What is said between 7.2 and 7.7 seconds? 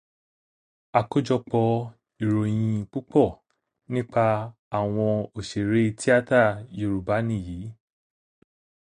nìyí.